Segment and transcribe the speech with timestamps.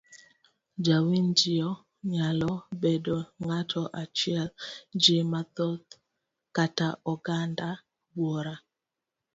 [0.85, 1.69] Jawinjio
[2.11, 2.51] nyalo
[2.81, 4.49] bedo ng'ato achiel,
[5.01, 5.89] ji mathoth
[6.55, 7.69] kata oganda
[8.15, 8.55] buora.